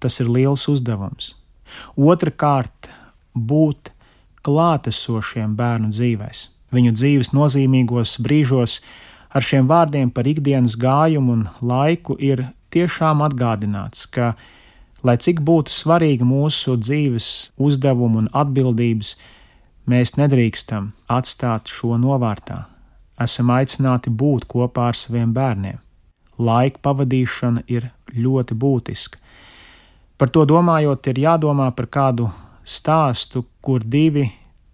Tas 0.00 0.20
ir 0.20 0.30
liels 0.32 0.66
uzdevums. 0.72 1.34
Otrakārt, 1.96 2.88
būt 3.36 3.92
klātesošiem 4.46 5.56
bērnu 5.58 5.90
dzīvēs, 5.92 6.46
viņu 6.72 6.92
dzīves 6.96 7.32
nozīmīgos 7.36 8.16
brīžos, 8.22 8.80
ar 9.28 9.44
šiem 9.44 9.68
vārdiem 9.68 10.12
par 10.14 10.28
ikdienas 10.30 10.76
gājumu 10.80 11.34
un 11.36 11.46
laiku 11.60 12.16
ir 12.16 12.46
tiešām 12.72 13.24
atgādināts, 13.26 14.06
ka 14.06 14.34
lai 15.06 15.16
cik 15.20 15.42
būtu 15.44 15.72
svarīga 15.72 16.26
mūsu 16.26 16.76
dzīves 16.80 17.30
uzdevuma 17.60 18.24
un 18.24 18.30
atbildības, 18.32 19.16
mēs 19.86 20.16
nedrīkstam 20.18 20.90
atstāt 21.08 21.70
šo 21.72 21.96
novārtā. 22.00 22.64
Esam 23.22 23.50
aicināti 23.54 24.10
būt 24.10 24.44
kopā 24.50 24.90
ar 24.90 24.98
saviem 24.98 25.32
bērniem. 25.36 25.78
Laika 26.38 26.82
pavadīšana 26.84 27.64
ir 27.72 27.88
ļoti 28.12 28.54
būtiska. 28.54 29.22
Par 30.16 30.32
to 30.32 30.44
domājot, 30.48 31.06
ir 31.12 31.20
jādomā 31.20 31.70
par 31.76 31.88
kādu 31.92 32.28
stāstu, 32.64 33.44
kur 33.60 33.84
divi, 33.84 34.26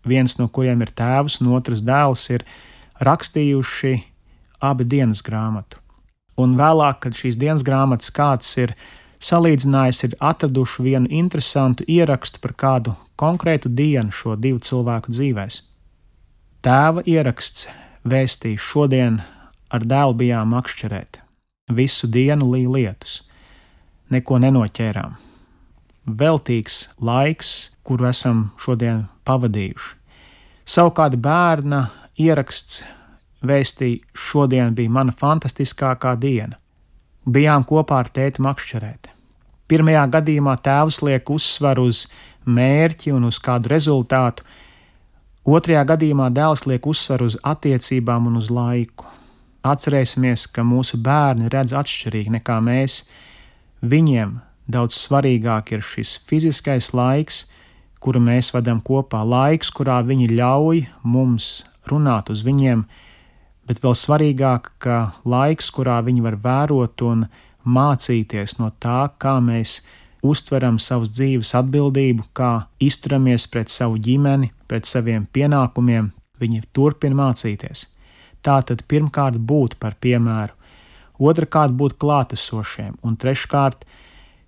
viens 0.06 0.36
no 0.38 0.48
kuriem 0.48 0.82
ir 0.82 0.90
tēvs 0.94 1.40
un 1.42 1.52
otrs 1.56 1.82
dēls, 1.86 2.24
ir 2.34 2.44
rakstījuši 3.02 3.94
abi 4.62 4.86
dienas 4.86 5.22
grāmatu. 5.22 5.78
Un 6.38 6.56
vēlāk, 6.58 7.02
kad 7.04 7.18
šīs 7.18 7.38
dienas 7.38 7.64
grāmatas 7.66 8.10
kāds 8.14 8.48
ir 8.62 8.74
salīdzinājis, 9.22 10.04
ir 10.08 10.16
atraduši 10.20 10.84
vienu 10.86 11.10
interesantu 11.10 11.86
ierakstu 11.88 12.40
par 12.42 12.54
kādu 12.58 12.94
konkrētu 13.20 13.70
dienu 13.70 14.10
šo 14.14 14.36
divu 14.36 14.58
cilvēku 14.62 15.12
dzīvēs. 15.14 15.60
Tēva 16.62 17.02
ieraksts 17.06 17.68
vēstīja, 18.06 18.58
šodien 18.58 19.20
ar 19.70 19.86
dēlu 19.86 20.16
bijām 20.18 20.52
makšķerēt, 20.54 21.20
visu 21.74 22.10
dienu 22.10 22.50
līja 22.52 22.72
lietus, 22.76 23.20
neko 24.10 24.38
nenoķērām. 24.42 25.14
Veltīgs 26.02 26.88
laiks, 26.98 27.52
kuru 27.86 28.08
esam 28.10 28.48
šodien 28.58 29.04
pavadījuši. 29.26 29.94
Savukārt 30.66 31.14
bērna 31.22 31.84
ieraksts 32.18 32.82
vēstīja, 33.46 34.02
šodien 34.14 34.74
bija 34.74 34.90
mana 34.90 35.14
fantastiskākā 35.14 36.16
diena. 36.18 36.58
Bijām 37.22 37.62
kopā 37.66 38.02
ar 38.02 38.10
tēti 38.10 38.42
makšķerēt. 38.42 39.11
Pirmajā 39.72 40.02
gadījumā 40.12 40.52
tēvs 40.60 40.98
liek 41.00 41.30
uzsvaru 41.32 41.86
uz 41.88 42.02
mērķi 42.44 43.14
un 43.16 43.24
uz 43.24 43.38
kādu 43.40 43.70
rezultātu, 43.72 44.44
otrajā 45.48 45.86
gadījumā 45.88 46.26
dēls 46.28 46.66
liek 46.68 46.84
uzsvaru 46.84 47.30
uz 47.30 47.38
attiecībām 47.40 48.26
un 48.28 48.36
uz 48.36 48.50
laiku. 48.52 49.06
Atcerēsimies, 49.64 50.44
ka 50.52 50.60
mūsu 50.60 50.98
bērni 51.00 51.48
redz 51.48 51.72
atšķirīgi 51.78 52.34
nekā 52.34 52.58
mēs. 52.66 52.98
Viņiem 53.80 54.34
daudz 54.68 54.98
svarīgāk 55.06 55.72
ir 55.72 55.86
šis 55.86 56.18
fiziskais 56.28 56.90
laiks, 56.92 57.46
kuru 58.04 58.20
mēs 58.20 58.52
vadām 58.52 58.82
kopā, 58.84 59.22
laiks, 59.24 59.70
kurā 59.72 60.02
viņi 60.04 60.34
ļauj 60.34 60.82
mums 61.06 61.62
runāt 61.88 62.28
uz 62.28 62.42
viņiem, 62.44 62.84
bet 63.64 63.80
vēl 63.80 63.96
svarīgāk, 63.96 64.68
ka 64.84 64.98
laiks, 65.24 65.72
kurā 65.72 66.02
viņi 66.04 66.26
var 66.28 66.36
vērot 66.44 67.06
un 67.08 67.24
mācīties 67.64 68.58
no 68.58 68.70
tā, 68.82 69.06
kā 69.18 69.38
mēs 69.42 69.80
uztveram 70.22 70.78
savas 70.78 71.10
dzīves 71.12 71.54
atbildību, 71.58 72.28
kā 72.32 72.66
izturamies 72.80 73.48
pret 73.50 73.72
savu 73.72 73.98
ģimeni, 74.02 74.52
pret 74.70 74.86
saviem 74.86 75.26
pienākumiem, 75.26 76.12
viņi 76.42 76.62
turpina 76.72 77.18
mācīties. 77.24 77.86
Tā 78.42 78.58
tad 78.66 78.84
pirmkārt 78.90 79.38
būt 79.38 79.78
par 79.82 79.98
piemēru, 80.02 80.54
otrkārt 81.18 81.74
būt 81.78 81.98
klātesošiem, 82.02 82.96
un 83.02 83.18
treškārt, 83.18 83.84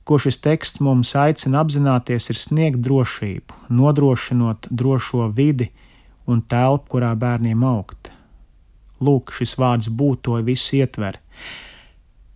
ko 0.04 0.18
šis 0.20 0.40
teksts 0.44 0.82
mums 0.84 1.14
aicina 1.16 1.62
apzināties, 1.64 2.28
ir 2.30 2.38
sniegt 2.38 2.82
drošību, 2.84 3.68
nodrošinot 3.70 4.68
drošo 4.70 5.28
vidi 5.34 5.70
un 6.26 6.42
telpu, 6.42 6.96
kurā 6.96 7.14
bērniem 7.18 7.62
augt. 7.66 8.10
Lūk, 9.04 9.32
šis 9.36 9.56
vārds 9.60 9.90
būt 9.90 10.24
to 10.28 10.38
visu 10.46 10.78
ietver. 10.80 11.18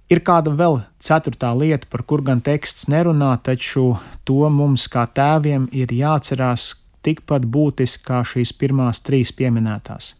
Ir 0.09 0.23
kāda 0.25 0.55
vēl 0.57 0.79
ceturtā 1.05 1.51
lieta, 1.53 1.85
par 1.93 2.01
kur 2.09 2.23
gan 2.25 2.41
teksts 2.41 2.87
nerunā, 2.89 3.35
taču 3.45 3.99
to 4.25 4.49
mums 4.49 4.87
kā 4.89 5.05
tēviem 5.05 5.67
ir 5.77 5.93
jāatcerās 5.93 6.71
tikpat 7.05 7.45
būtiski 7.45 8.07
kā 8.07 8.23
šīs 8.25 8.55
pirmās 8.57 9.03
trīs 9.05 9.35
pieminētās. 9.37 10.15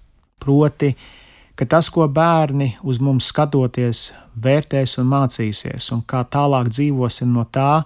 Proti, 0.45 0.93
ka 1.57 1.67
tas, 1.67 1.89
ko 1.91 2.05
bērni 2.05 2.75
uz 2.85 3.01
mums 3.01 3.31
skatoties, 3.33 4.11
vērtēs 4.37 4.99
un 5.01 5.09
mācīsies, 5.11 5.89
un 5.97 6.05
kā 6.07 6.21
tālāk 6.37 6.69
dzīvosim 6.69 7.33
no 7.33 7.47
tā, 7.49 7.83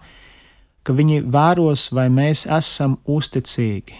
ka 0.82 0.94
viņi 0.98 1.22
vēros, 1.22 1.88
vai 1.94 2.08
mēs 2.10 2.44
esam 2.50 2.98
uzticīgi 3.06 3.94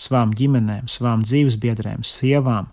savām 0.00 0.36
ģimenēm, 0.36 0.88
savām 0.92 1.24
dzīvesbiedrēm, 1.24 2.04
sievām, 2.06 2.68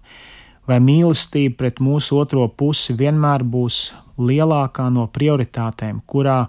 vai 0.67 0.79
mīlestība 0.83 1.57
pret 1.61 1.79
mūsu 1.83 2.19
otro 2.19 2.47
pusi 2.47 2.95
vienmēr 2.97 3.43
būs 3.43 3.91
lielākā 4.17 4.89
no 4.91 5.07
prioritātēm, 5.13 6.01
kurā 6.05 6.47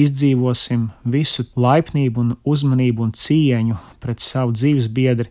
izdzīvosim 0.00 0.88
visu 1.04 1.44
laipnību 1.60 2.24
un 2.24 2.34
uzmanību 2.48 3.06
un 3.06 3.12
cieņu 3.16 3.78
pret 4.02 4.22
savu 4.24 4.54
dzīvesbiedri, 4.56 5.30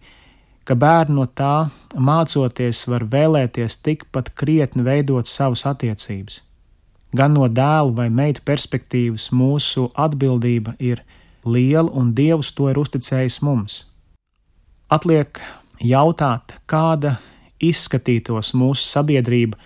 ka 0.64 0.76
bērni 0.78 1.18
no 1.18 1.26
tā 1.26 1.70
mācoties 1.96 2.84
var 2.92 3.08
vēlēties 3.10 3.80
tikpat 3.86 4.34
krietni 4.38 4.86
veidot 4.86 5.28
savas 5.28 5.66
attiecības. 5.66 6.44
Gan 7.16 7.34
no 7.34 7.48
dēla 7.50 7.90
vai 7.98 8.10
meitu 8.14 8.44
perspektīvas 8.46 9.32
mūsu 9.34 9.88
atbildība 9.98 10.76
ir 10.78 11.02
liela 11.42 11.90
un 11.90 12.14
Dievs 12.14 12.52
to 12.54 12.70
ir 12.70 12.78
uzticējis 12.78 13.40
mums. 13.42 13.80
Atliek 14.94 15.42
jautāt, 15.82 16.54
kāda 16.70 17.16
izskatītos 17.64 18.54
mūsu 18.58 18.86
sabiedrība, 18.88 19.58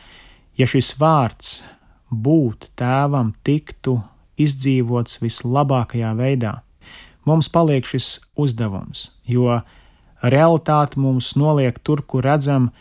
ja 0.57 0.67
šis 0.69 0.93
vārds 0.99 1.61
būt 2.09 2.71
tēvam 2.79 3.33
tiktu 3.45 3.99
izdzīvots 4.37 5.21
vislabākajā 5.21 6.13
veidā. 6.17 6.59
Mums 7.25 7.47
paliek 7.49 7.85
šis 7.87 8.17
uzdevums, 8.35 9.11
jo 9.25 9.61
realitāte 10.23 10.99
mums 10.99 11.33
noliek 11.39 11.77
tur, 11.79 12.03
kur 12.03 12.25
redzam, 12.25 12.71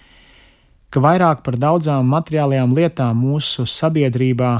ka 0.90 1.00
vairāk 1.00 1.44
par 1.46 1.56
daudzām 1.60 2.08
materiālajām 2.10 2.74
lietām 2.76 3.22
mūsu 3.22 3.66
sabiedrībā 3.70 4.52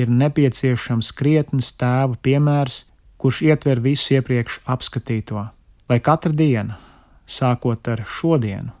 ir 0.00 0.12
nepieciešams 0.12 1.12
krietnes 1.16 1.72
tēva 1.76 2.16
piemērs, 2.22 2.84
kurš 3.20 3.42
ietver 3.46 3.80
visu 3.84 4.16
iepriekš 4.16 4.60
apskatīto, 4.68 5.46
lai 5.88 6.00
katra 6.04 6.32
diena, 6.36 6.76
sākot 7.26 7.88
ar 7.92 8.04
šodienu, 8.04 8.72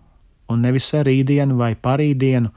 un 0.50 0.62
nevis 0.62 0.88
ar 0.94 1.06
rītdienu 1.08 1.56
vai 1.58 1.74
parītdienu, 1.74 2.50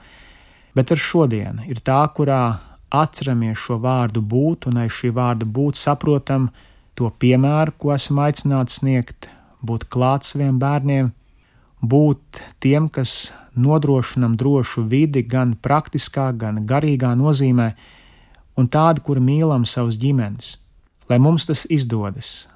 bet 0.78 0.94
ar 0.94 1.02
šodienu, 1.02 1.66
ir 1.70 1.82
tā, 1.86 2.02
kurā 2.16 2.42
atceramies 2.90 3.60
šo 3.60 3.80
vārdu 3.84 4.22
būt, 4.22 4.70
un 4.70 4.82
aiz 4.84 4.94
šī 4.98 5.12
vārda 5.14 5.46
būt 5.46 5.78
saprotam 5.78 6.50
to 6.98 7.10
piemēru, 7.22 7.76
ko 7.78 7.94
esam 7.96 8.22
aicināti 8.26 8.76
sniegt, 8.80 9.30
būt 9.66 9.88
klāt 9.94 10.26
saviem 10.28 10.58
bērniem, 10.62 11.12
būt 11.82 12.42
tiem, 12.64 12.90
kas 12.90 13.32
nodrošinam 13.56 14.36
drošu 14.40 14.84
vidi 14.90 15.24
gan 15.24 15.56
praktiskā, 15.56 16.32
gan 16.36 16.64
garīgā 16.68 17.14
nozīmē, 17.18 17.72
un 18.60 18.68
tādi, 18.68 19.04
kuri 19.06 19.24
mīlam 19.24 19.66
savus 19.68 19.98
ģimenes. 20.00 20.58
Lai 21.10 21.18
mums 21.22 21.48
tas 21.50 21.66
izdodas, 21.72 22.48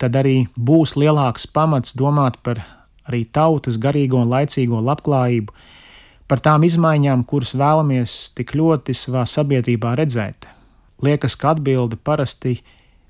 tad 0.00 0.16
arī 0.18 0.46
būs 0.56 0.96
lielāks 0.98 1.46
pamats 1.46 1.94
domāt 1.96 2.40
par 2.42 2.62
arī 3.06 3.24
tautas 3.24 3.78
garīgo 3.80 4.20
un 4.22 4.30
laicīgo 4.32 4.80
labklājību, 4.82 5.54
par 6.26 6.42
tām 6.42 6.66
izmaiņām, 6.66 7.24
kuras 7.28 7.54
vēlamies 7.54 8.16
tik 8.36 8.54
ļoti 8.58 8.94
savā 8.96 9.24
sabiedrībā 9.30 9.94
redzēt. 9.98 10.48
Liekas, 11.02 11.36
ka 11.38 11.54
atbilde 11.54 11.96
parasti, 11.96 12.58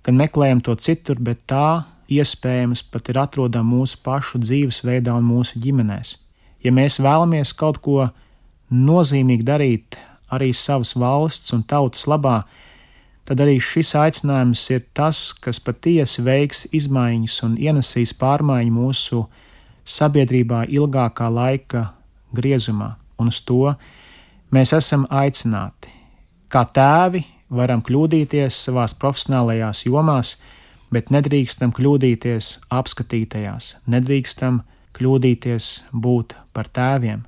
ka 0.02 0.12
meklējam 0.12 0.60
to 0.64 0.74
citur, 0.76 1.18
bet 1.20 1.46
tā 1.48 1.86
iespējams 2.12 2.84
pat 2.90 3.10
ir 3.10 3.20
atrodama 3.22 3.78
mūsu 3.78 3.98
pašu 4.04 4.40
dzīvesveidā 4.42 5.14
un 5.16 5.26
mūsu 5.26 5.60
ģimenēs. 5.62 6.16
Ja 6.62 6.72
mēs 6.74 7.00
vēlamies 7.02 7.54
kaut 7.56 7.80
ko 7.82 8.08
nozīmīgi 8.70 9.46
darīt 9.46 9.98
arī 10.32 10.52
savas 10.54 10.94
valsts 10.98 11.54
un 11.54 11.62
tautas 11.62 12.06
labā, 12.10 12.40
tad 13.26 13.42
arī 13.42 13.58
šis 13.62 13.94
aicinājums 13.98 14.62
ir 14.74 14.84
tas, 14.94 15.30
kas 15.32 15.60
patiesi 15.62 16.22
veiks 16.26 16.66
izmaiņas 16.74 17.42
un 17.46 17.56
ienesīs 17.58 18.14
pārmaiņu 18.18 18.74
mūsu 18.74 19.24
sabiedrībā 19.86 20.64
ilgākā 20.68 21.28
laika 21.32 21.86
griezumā, 22.36 22.96
un 23.18 23.30
uz 23.32 23.40
to 23.46 23.72
mēs 24.54 24.74
esam 24.76 25.06
aicināti. 25.10 25.92
Kā 26.50 26.66
tēvi 26.66 27.22
varam 27.50 27.82
kļūdīties 27.86 28.58
savās 28.66 28.94
profesionālajās 28.98 29.84
jomās, 29.86 30.36
bet 30.90 31.10
nedrīkstam 31.14 31.72
kļūdīties 31.74 32.50
apskatītajās, 32.74 33.76
nedrīkstam 33.90 34.62
kļūdīties 34.96 35.70
būt 35.92 36.36
par 36.56 36.70
tēviem. 36.72 37.24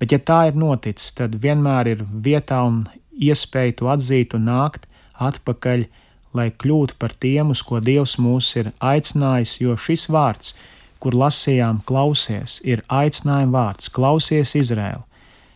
Bet, 0.00 0.14
ja 0.14 0.18
tā 0.18 0.46
ir 0.48 0.56
noticis, 0.56 1.12
tad 1.12 1.34
vienmēr 1.42 1.90
ir 1.92 2.04
vietā 2.24 2.62
un 2.64 2.86
iespēja 3.12 3.76
to 3.80 3.90
atzīt 3.92 4.34
un 4.38 4.46
nākt 4.48 4.86
atpakaļ, 5.20 5.84
lai 6.32 6.48
kļūtu 6.54 6.96
par 6.98 7.12
tiem, 7.20 7.50
uz 7.52 7.60
ko 7.66 7.82
Dievs 7.84 8.16
mūs 8.22 8.54
ir 8.56 8.70
aicinājis, 8.78 9.58
jo 9.60 9.76
šis 9.76 10.06
vārds, 10.14 10.54
kur 11.00 11.16
lasījām, 11.16 11.80
klausies, 11.88 12.60
ir 12.64 12.84
aicinājuma 12.92 13.54
vārds, 13.56 13.88
klausies 13.92 14.54
Izraēlu. 14.58 15.02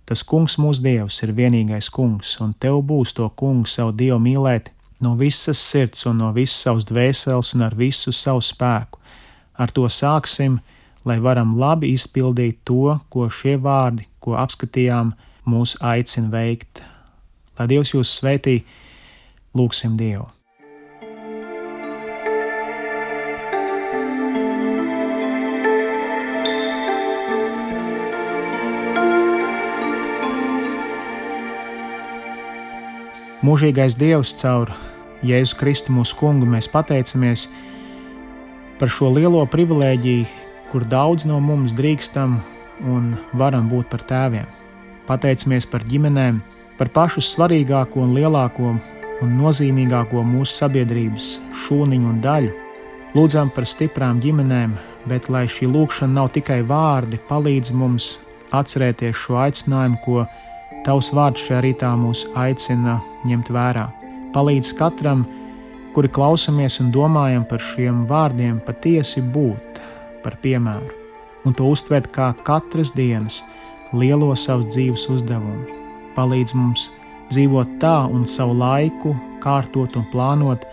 Tas 0.05 0.21
kungs 0.25 0.59
mūsu 0.61 0.85
dievs 0.85 1.23
ir 1.25 1.33
vienīgais 1.37 1.89
kungs, 1.93 2.35
un 2.45 2.53
tev 2.61 2.83
būs 2.85 3.15
to 3.17 3.29
kungu 3.41 3.69
savu 3.71 3.95
dievu 3.97 4.19
mīlēt 4.21 4.69
no 5.01 5.15
visas 5.21 5.61
sirds 5.61 6.05
un 6.09 6.21
no 6.21 6.31
visas 6.37 6.61
savas 6.67 6.89
dvēseles 6.89 7.55
un 7.57 7.65
ar 7.65 7.77
visu 7.77 8.13
savu 8.13 8.45
spēku. 8.45 9.01
Ar 9.57 9.73
to 9.73 9.87
sāksim, 9.89 10.59
lai 11.05 11.19
varam 11.25 11.57
labi 11.61 11.93
izpildīt 11.95 12.61
to, 12.69 12.99
ko 13.09 13.29
šie 13.31 13.57
vārdi, 13.61 14.09
ko 14.21 14.37
apskatījām, 14.41 15.15
mūs 15.49 15.77
aicina 15.81 16.33
veikt. 16.33 16.83
Lai 17.59 17.69
Dievs 17.71 17.95
jūs 17.95 18.17
svētī, 18.19 18.63
lūgsim 19.55 19.97
Dievu! 20.01 20.44
Mūžīgais 33.45 33.93
Dievs 34.01 34.31
caur 34.39 34.71
Jēzu 35.21 35.59
Kristu 35.61 35.93
mūsu 35.93 36.17
kungu 36.17 36.47
mēs 36.49 36.65
pateicamies 36.73 37.43
par 38.81 38.89
šo 38.89 39.11
lielo 39.13 39.43
privilēģiju, 39.53 40.25
kur 40.71 40.87
daudz 40.89 41.27
no 41.29 41.43
mums 41.45 41.75
drīkstam 41.77 42.39
un 42.89 43.11
varam 43.37 43.67
būt 43.69 43.91
par 43.93 44.07
tēviem. 44.09 44.47
Pateicamies 45.05 45.69
par 45.69 45.85
ģimenēm, 45.91 46.39
par 46.79 46.89
pašu 46.95 47.21
svarīgāko 47.21 48.01
un 48.07 48.15
lielāko 48.17 48.71
un 49.21 49.37
nozīmīgāko 49.43 50.25
mūsu 50.25 50.63
sabiedrības 50.63 51.35
šūniņu 51.67 52.09
un 52.15 52.23
daļu. 52.25 52.55
Lūdzam 53.13 53.53
par 53.53 53.69
stiprām 53.69 54.25
ģimenēm, 54.25 54.73
bet 55.11 55.29
lai 55.29 55.45
šī 55.53 55.69
lūkšana 55.69 56.17
nav 56.17 56.33
tikai 56.39 56.63
vārdi, 56.65 57.21
palīdz 57.29 57.77
mums 57.77 58.15
atcerēties 58.57 59.21
šo 59.21 59.37
aicinājumu, 59.45 60.01
ko 60.01 60.25
Tavs 60.85 61.13
vārds 61.17 61.47
šajā 61.47 61.63
rītā 61.65 61.91
mūs 61.97 62.27
aicina 62.37 62.99
ņemt 63.25 63.49
vērā 63.55 63.87
palīdz 64.35 64.75
katram, 64.77 65.23
kuri 65.95 66.11
klausamies 66.11 66.81
un 66.83 66.91
domājam 66.93 67.47
par 67.49 67.63
šiem 67.63 68.03
vārdiem, 68.11 68.59
patiesi 68.67 69.23
būt 69.23 69.81
par 70.25 70.37
piemēru 70.43 71.05
un 71.45 71.55
to 71.57 71.69
uztvert 71.71 72.09
kā 72.13 72.33
katras 72.45 72.93
dienas 72.97 73.43
lielo 73.93 74.33
savas 74.37 74.73
dzīves 74.73 75.07
uzdevumu. 75.13 75.67
Palīdz 76.17 76.55
mums 76.57 76.89
dzīvot 77.31 77.77
tā 77.83 77.97
un 78.11 78.25
savu 78.29 78.57
laiku 78.59 79.15
kārtot 79.45 79.97
un 80.01 80.07
plānot, 80.13 80.65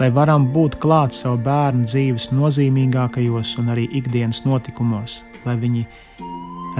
lai 0.00 0.10
varam 0.14 0.46
būt 0.54 0.78
klāt 0.82 1.16
savu 1.16 1.40
bērnu 1.44 1.88
dzīves 1.88 2.30
nozīmīgākajos 2.36 3.56
un 3.60 3.72
arī 3.74 3.88
ikdienas 4.00 4.44
notikumos, 4.46 5.20
lai 5.44 5.56
viņi 5.60 5.86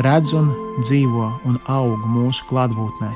redz 0.04 0.32
un 0.36 0.50
dzīvo 0.80 1.26
un 1.48 1.58
aug 1.68 2.06
mūsu 2.08 2.46
klātbūtnē, 2.48 3.10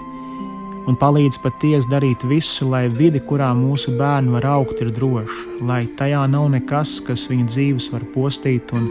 un 0.89 0.99
palīdz 1.01 1.39
patiesi 1.43 1.91
darīt 1.91 2.25
visu, 2.29 2.69
lai 2.69 2.87
vidi, 2.93 3.23
kurā 3.25 3.51
mūsu 3.57 3.95
bērni 3.99 4.35
var 4.37 4.47
augt, 4.53 4.83
ir 4.85 4.93
droša, 4.95 5.59
lai 5.65 5.83
tajā 5.99 6.25
nav 6.31 6.51
nekas, 6.53 6.99
kas 7.07 7.27
viņu 7.31 7.49
dzīves 7.49 7.91
var 7.95 8.05
postīt, 8.15 8.75
un, 8.77 8.89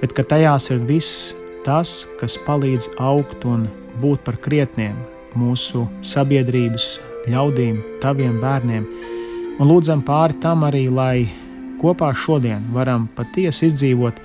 bet 0.00 0.14
ka 0.16 0.24
tajās 0.34 0.70
ir 0.70 0.82
viss 0.86 1.32
tas, 1.66 2.04
kas 2.20 2.38
palīdz 2.46 2.92
augt 3.02 3.44
un 3.48 3.66
būt 4.00 4.24
par 4.24 4.38
krietniem 4.40 4.96
mūsu 5.38 5.86
sabiedrības 6.06 6.92
ļaudīm, 7.30 7.78
taviem 8.02 8.38
bērniem. 8.42 8.86
Un 9.60 9.68
lūdzam 9.68 10.02
pāri 10.06 10.38
tam 10.40 10.64
arī, 10.64 10.86
lai 10.88 11.28
kopā 11.80 12.12
šodien 12.16 12.64
varam 12.74 13.08
patiesi 13.16 13.68
izdzīvot 13.68 14.20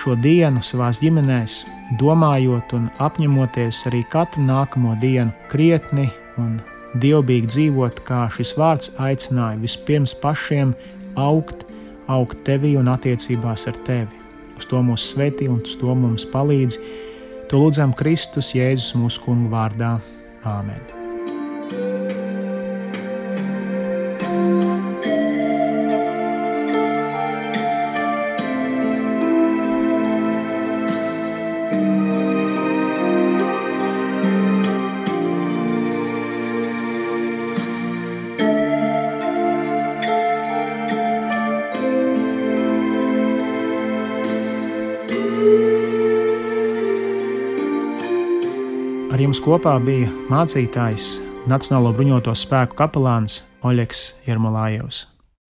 šo 0.00 0.16
dienu 0.18 0.62
savās 0.64 1.00
ģimenēs, 1.02 1.62
domājot 2.00 2.74
un 2.76 2.88
apņemoties 3.02 3.84
arī 3.90 4.02
katru 4.12 4.44
nākamo 4.46 4.94
dienu 5.02 5.32
krietni 5.52 6.08
un 6.40 6.56
dievbijīgi 7.02 7.50
dzīvot, 7.52 8.02
kā 8.06 8.24
šis 8.32 8.54
vārds 8.58 8.92
aicināja 9.02 9.60
vispirms 9.62 10.14
pašiem 10.22 10.74
augt, 11.20 11.66
augt 12.12 12.42
tevī 12.46 12.74
un 12.80 12.90
attiecībās 12.92 13.68
ar 13.70 13.78
tevi. 13.86 14.22
Uz 14.58 14.68
to 14.68 14.82
mūs 14.84 15.12
svētī 15.14 15.48
un 15.50 15.62
uz 15.64 15.76
to 15.80 15.94
mums 15.96 16.26
palīdz. 16.32 16.80
To 17.50 17.62
lūdzam 17.64 17.96
Kristus 17.96 18.54
Jēzus 18.56 18.96
mūsu 18.96 19.24
kungu 19.26 19.52
vārdā. 19.52 19.96
Āmen! 20.48 21.01
Kopā 49.52 49.74
bija 49.84 50.08
mācītājs 50.32 51.18
Nacionālo 51.50 51.90
bruņoto 51.92 52.32
spēku 52.38 52.78
kapelāns 52.78 53.42
Oļegs 53.68 54.06
Jermolājevs. 54.24 55.02